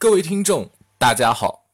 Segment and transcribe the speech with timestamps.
[0.00, 1.64] 各位听众，大家好，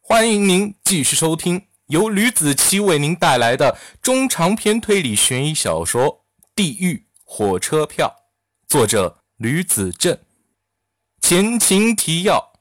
[0.00, 6.04] 欢迎您继续收听由吕子奇为您带来的中长篇推理悬疑小说
[6.54, 8.14] 《地狱火车票》，
[8.70, 10.16] 作者吕子正。
[11.20, 12.52] 前情提要：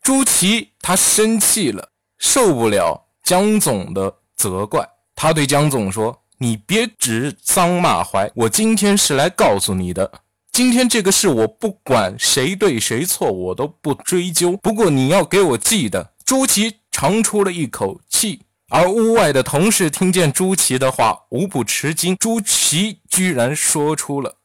[0.00, 10.10] 朱祁他生气了，受不了江总的责怪，他对江总说：“你别指桑骂槐，我今天是来告诉你的。”
[10.56, 14.56] 今天这个事，我不管谁对谁错，我都不追究。
[14.56, 16.14] 不过你要给我记得。
[16.24, 22.16] 朱祁长出了一口气，而屋外的同事听见朱祁的话，无不吃惊。
[22.16, 24.38] 朱祁居然说出了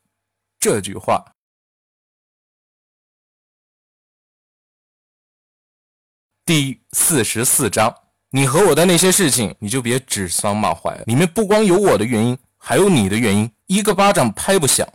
[0.59, 1.23] 这句话。
[6.43, 7.95] 第四十四章，
[8.31, 11.05] 你和我的那些事情，你就别指桑骂槐了。
[11.05, 13.49] 里面不光有我的原因，还有你的原因。
[13.67, 14.85] 一个巴掌拍不响。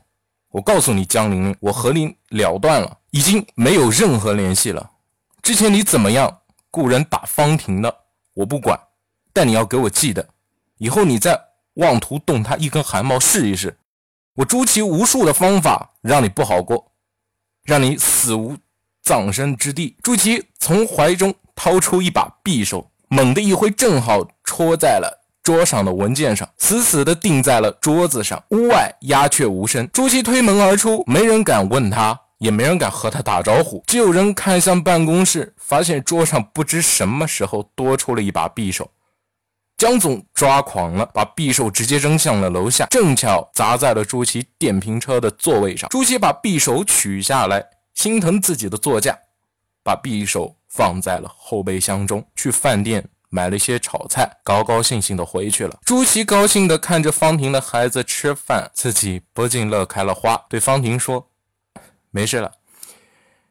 [0.57, 4.91] 我告诉你，江玲玲，我和你了断了，已经没有任何联系了。
[5.43, 7.95] 之前你怎么样雇人打方婷的，
[8.33, 8.81] 我不管，
[9.35, 10.27] 但你要给我记得，
[10.79, 11.39] 以后你再
[11.75, 13.79] 妄图动他一根汗毛试一试，
[14.37, 16.91] 我朱祁无数的方法让你不好过，
[17.63, 18.57] 让你死无
[19.03, 19.95] 葬身之地。
[20.03, 25.26] 朱祁从怀中掏出一把匕首，猛地一挥，正好戳在了。
[25.47, 28.43] 桌上的文件上死死地钉在了桌子上。
[28.49, 29.89] 屋外鸦雀无声。
[29.93, 33.81] 朱祁推门而出，没人敢问他，也没人敢和他打招呼。
[33.87, 38.91] 只有人看向办公室，发现桌上不知什么时候多出了一把匕首。
[39.77, 45.89] 江总抓狂了，把匕首直接扔向了楼下，正巧砸在了朱祁电瓶车的座位上。
[45.91, 49.17] 朱祁把匕首取下来，心疼自己的座驾，
[49.85, 53.09] 把匕首放在了后备箱中，去饭店。
[53.29, 55.79] 买了一些炒菜，高高兴兴的回去了。
[55.85, 61.29] 朱琪高兴的看着方婷的孩子吃饭，自己不禁乐开了花，对方婷说
[62.11, 62.53] ：“没事了，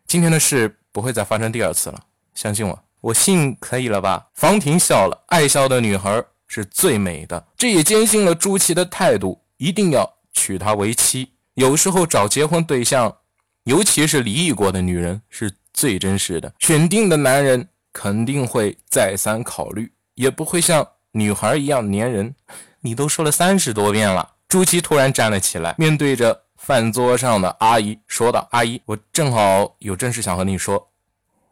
[0.08, 2.00] 今天的事不会再发生第二次了，
[2.34, 11.34] 相信我，我信可以了吧？”方婷笑了，爱笑的女孩是最美的，这也坚信了朱琪的态度，一定要娶她为妻。
[11.56, 13.18] 有时候找结婚对象，
[13.66, 16.54] 尤其是离异过的女人，是最真实的。
[16.60, 17.70] 选定的男人。
[17.96, 22.36] 肯定会再三考虑，也不会像女孩一样粘人。
[22.82, 24.34] 你都说了三十多遍了。
[24.50, 30.92] 朱琪突然站了起来，面对着饭桌上的阿姨说道：“阿姨，我正好有正事想和你说。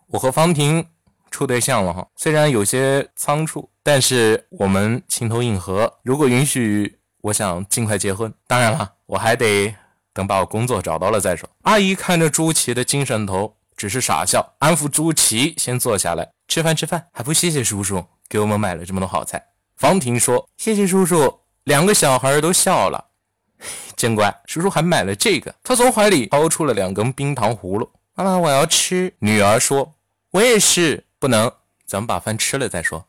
[0.07, 0.85] 我和方婷
[1.31, 5.99] 处对象了哈，虽然有些仓促，但是我们情投意合。
[6.03, 8.31] 如果允许，我想尽快结婚。
[8.47, 9.73] 当然了，我还得
[10.13, 13.55] 等把我工作找到了再说。”阿姨看着朱琪的精神头。
[13.83, 16.73] 只是傻笑，安抚朱祁先坐下来吃饭。
[16.73, 19.45] 吃饭还不谢谢叔叔给我们买了这么多好菜。
[19.75, 23.03] 方婷说：“谢谢叔叔。”两个小孩都笑了，
[23.97, 24.33] 真乖。
[24.45, 25.53] 叔叔还买了这个。
[25.61, 27.91] 他从怀里掏出了两根冰糖葫芦。
[28.15, 29.13] 妈妈，我要吃。
[29.19, 29.93] 女儿说
[30.31, 31.51] ：“我也是。”不能，
[31.85, 33.05] 咱们把饭吃了再说。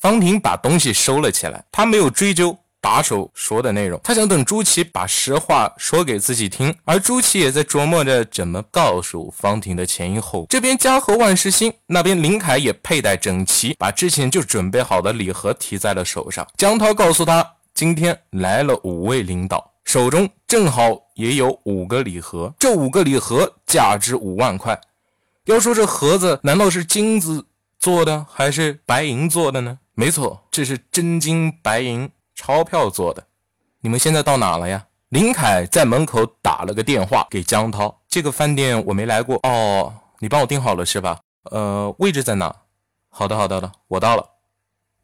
[0.00, 2.58] 方婷把东西收了起来，她没有追究。
[2.80, 10.46] 打手说的内容，他想等朱祁把实话说给自己听，而朱祁也在琢磨着怎么告诉方婷的前因后果。
[10.48, 16.46] 这边家和万事兴，那边林凯也佩戴整齐，把之前就准备好的礼盒提在了手上。
[16.56, 24.80] 江涛告诉他，今天来了五位领导，手中正好也有五个礼盒，这五个礼盒价值五万块。
[25.46, 27.46] 要说这盒子难道是金子
[27.80, 29.78] 做的还是白银做的呢？
[29.94, 32.08] 没错，这是真金白银。
[32.38, 33.26] 钞票做的，
[33.80, 34.86] 你们现在到哪了呀？
[35.08, 41.18] 林凯在门口打了个电话给江涛，这个饭店我没来过哦，你帮我订好了是吧？
[41.50, 42.54] 呃，位置在哪？
[43.10, 44.24] 好的，好的的，我到了。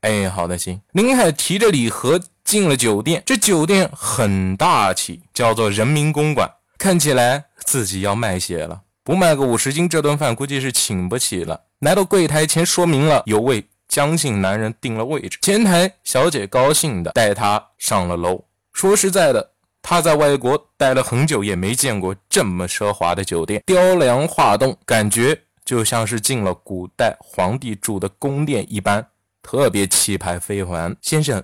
[0.02, 0.80] 哎，好的，行。
[0.92, 11.62] 林凯提着礼盒进了酒店，这酒店很大气，叫做人民公馆，看起来自己要卖血了，不卖个五十斤，这顿饭估计是请不起了。
[11.80, 13.66] 来到柜台前，说明了有位。
[13.94, 18.44] 相信男人定了位置，前台小姐高兴的带他上了楼。
[18.72, 29.06] 说实在的，他在外国待了很久，也没见过这么奢华的酒店，雕梁画栋，感觉就像是进了古代皇帝住的宫殿一般，
[29.40, 30.96] 特别气派非凡。
[31.00, 31.40] 先生，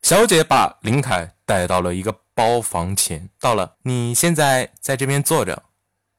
[0.00, 5.62] 小姐把林凯带到了一个包房前，到了，你现在在这边坐着，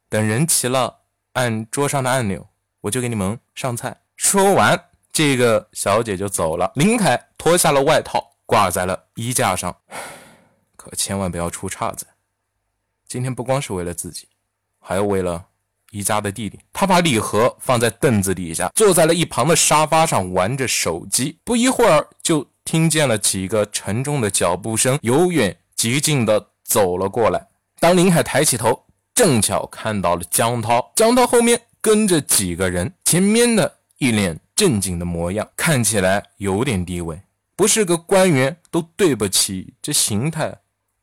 [0.10, 0.98] 等人齐了，
[1.34, 2.48] 按桌上的按钮，
[2.82, 4.02] 我就给你们上菜。
[4.16, 4.80] 说完。
[5.16, 6.70] 这个小姐就走了。
[6.76, 9.74] 林凯脱下了外套，挂在了衣架上。
[10.76, 12.06] 可千万不要出岔子。
[13.08, 14.28] 今天不光是为了自己，
[14.78, 15.46] 还要为了
[15.92, 16.60] 宜家的弟弟。
[16.74, 21.40] 他把礼盒放在凳子底下，坐在了一旁的沙发上玩着手机。
[21.46, 27.48] 不一会儿，就听见了几个沉重的脚步声，由远及近的走了过来。
[27.80, 30.92] 当林海抬起头，正巧看到了江涛。
[30.94, 32.94] 江涛后面跟着几个人。
[33.06, 37.22] 前面的一脸正经的模样，看起来有点地位，
[37.56, 40.60] 不是个官员都对不起这形态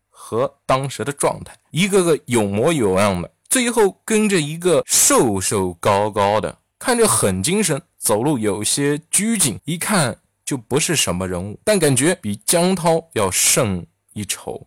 [0.08, 14.66] 和当时的状态，一个个有模有样的，最后跟着一个瘦瘦高高的，看着很精神，走路有些拘谨，一看就不是什么人物，但感觉比江涛要胜一筹。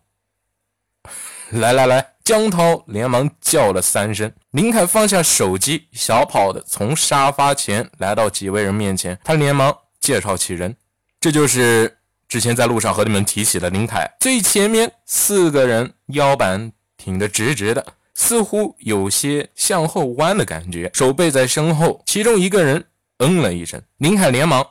[1.52, 2.14] 来来来！
[2.24, 4.32] 江涛连忙叫了三声。
[4.50, 9.16] 林凯放下手机，小跑的从沙发前来到几位人面前。
[9.22, 10.74] 他连忙介绍起人，
[11.20, 14.10] 这就是之前在路上和你们提起的林凯。
[14.18, 22.02] 最前面四个人腰板挺得直直的，似乎有些向后弯的感觉，手背在身后。
[22.06, 22.84] 其中一个人
[23.18, 24.66] 嗯了一声，林凯连忙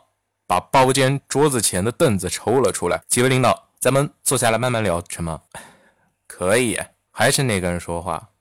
[0.46, 3.02] 把包间桌子前的凳子抽了出来。
[3.08, 5.40] 几位领导，咱们坐下来慢慢聊，成吗？
[6.38, 6.78] 可以，
[7.12, 8.32] 还是那个人说话。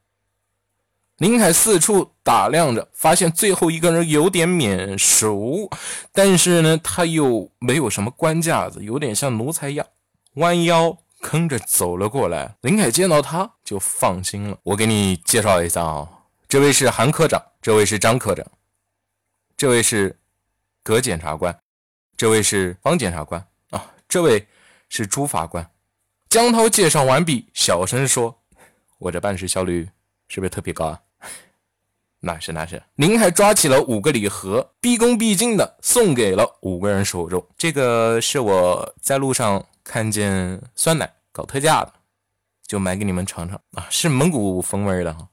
[1.19, 5.71] 林凯四处打量着，发现最后一个人有点面熟，
[6.11, 9.87] 但是呢，他又没有什么官架子，有点像奴才一样，
[10.35, 12.57] 弯腰跟着走了过来。
[12.63, 14.59] 林凯见到他就放心了。
[14.65, 16.09] 我给你介绍一下啊，
[16.49, 18.45] 这位是韩科长，这位是张科长，
[19.57, 20.19] 这位是
[20.83, 21.57] 葛检察官，
[22.17, 24.49] 这位是方检察官啊，这位
[24.89, 25.71] 是朱法官。
[26.35, 28.37] 江涛介绍完毕，小声说
[28.99, 29.89] ：“我这办事效率
[30.27, 31.01] 是不是特别高啊
[32.19, 37.47] ？”“那 是那是。”您还抓起了五个礼盒，毕恭毕敬的送给了五个人手中。
[37.57, 41.93] 这个是我在路上看见酸奶搞特价的，
[42.67, 45.29] 就买给你们尝尝啊，是蒙古风味的哈。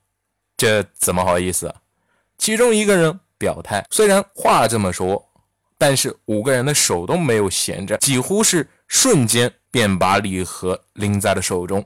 [0.56, 1.76] 这怎么好意思啊？
[2.38, 5.28] 其中一个人表态，虽然话这么说，
[5.80, 9.52] 但是五个人的手都没有闲着，几乎是瞬间。
[9.74, 11.86] 便把礼盒拎在了手中，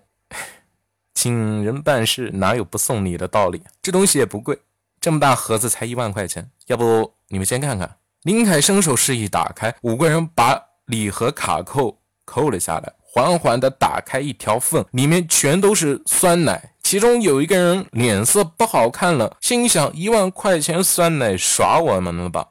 [1.13, 3.61] 请人办事哪有不送礼的道理？
[3.79, 4.57] 这东西也不贵，
[4.99, 7.97] 这么大盒子才一万块钱，要不你们先看看。
[8.23, 16.73] 林凯伸手示意打开，五个人把礼盒卡扣扣了下来，缓缓地打开一条缝，里面全都是酸奶。
[16.81, 22.47] 其中有一个人脸色不好看了，心想：一万块钱酸奶耍我们了吧？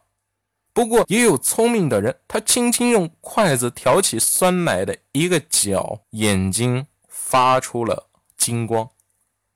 [0.74, 8.90] 不过也有聪明的人，他轻轻用筷子挑起酸奶的一个角，眼睛发出了金光，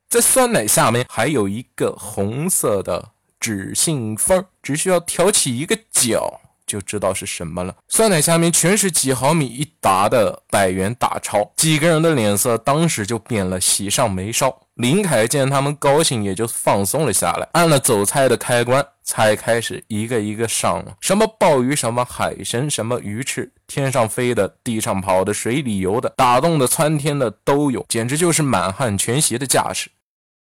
[0.09, 3.11] 在酸奶下面还有一个红色的
[3.41, 6.41] 纸信封，只需要挑起一个角。
[6.69, 7.75] 就知道是什么了。
[7.89, 14.55] 酸奶下面全是几毫米一沓的百元大钞，几个人的脸色当时就变了，喜上眉梢。
[14.75, 20.95] 林凯见他们高兴，也就放松了下来，按了走菜的开关，才开始一个一个上了。
[21.01, 29.91] 什么鲍鱼，什么海参，什么鱼翅，天上飞的，地上跑的，水里游的，打洞的，窜天的都有，简直就是满汉全席的架势。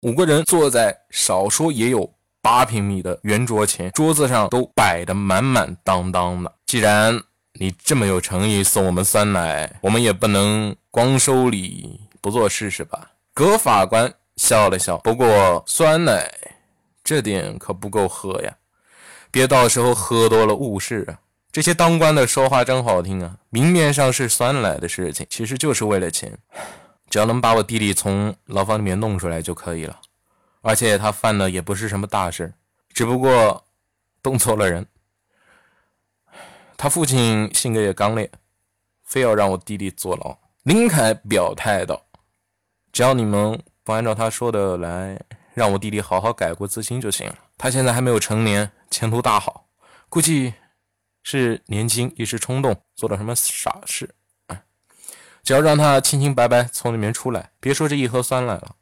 [0.02, 2.12] 五个人坐在少说也有。
[2.42, 6.54] 八平米的圆桌前，桌子上都摆得满满当当的。
[6.68, 7.20] 既然
[7.54, 13.10] 你这么有诚意送我们酸奶，我们也不能光收礼不做事，是吧？
[13.34, 16.32] 葛法官笑了笑，不过酸奶
[17.06, 18.58] 这点可不够喝呀，
[19.32, 21.22] 别到时候喝多了误事啊。
[21.52, 26.38] 这些当官的说话真好听啊，明面上是酸奶的事情，其实就是为了钱，
[27.10, 30.02] 只要能把我弟弟从牢房里面弄出来就可以了。
[30.62, 32.52] 而且他犯的也不是什么大事，
[32.90, 33.64] 只不过
[34.24, 34.86] 动错了人。
[36.76, 38.30] 他父亲性格也刚烈，
[39.04, 40.36] 非要让我弟弟坐牢。
[40.64, 42.04] 林凯表态道
[42.92, 45.22] ：“只要你们不按照他说的来，
[45.56, 47.36] 让我弟弟好好改过自新就行了。
[47.58, 49.66] 他现在还没有成年，前途大好，
[50.08, 50.54] 估计
[51.24, 54.14] 是年轻一时冲动做了什么傻事。
[55.42, 58.76] 只要让他清清白白从里面出来，别说这一盒酸奶了，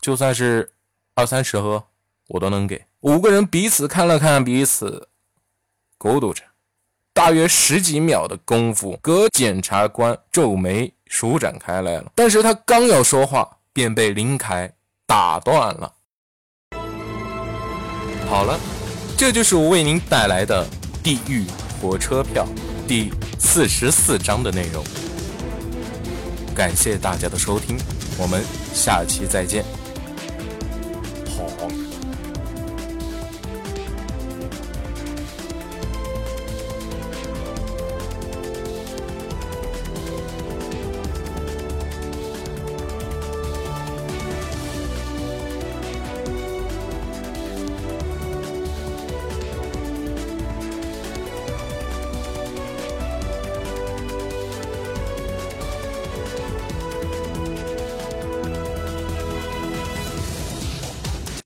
[0.00, 0.72] 就算是……”
[1.14, 1.88] 二三十盒，
[2.28, 2.86] 我都能给。
[3.00, 5.10] 五个人彼此看了看彼此，
[5.98, 6.42] 咕嘟着。
[7.12, 12.10] 大约十几秒的功夫，葛检察官皱眉舒展开来了。
[12.14, 14.72] 但是他刚要说话，便被林凯
[15.06, 15.92] 打断了。
[18.32, 18.58] 好了，
[19.14, 20.64] 这就是我为您带来的
[21.02, 21.44] 《地狱
[21.78, 22.48] 火车票》
[22.88, 24.82] 第四十四章的内容。
[26.54, 27.78] 感谢大家的收听，
[28.16, 29.62] 我们下期再见。